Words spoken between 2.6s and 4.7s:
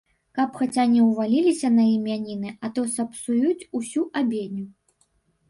а то сапсуюць усю абедню.